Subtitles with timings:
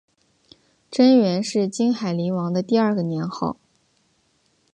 [0.89, 3.57] 贞元是金海陵王的第二个年号。